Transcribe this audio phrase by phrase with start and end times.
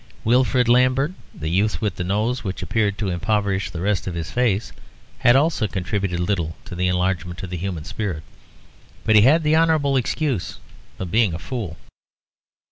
[0.23, 4.31] Wilfrid Lambert, the youth with the nose which appeared to impoverish the rest of his
[4.31, 4.71] face,
[5.19, 8.23] had also contributed little to the enlargement of the human spirit,
[9.05, 10.57] but he had the honourable excuse
[10.97, 11.77] of being a fool.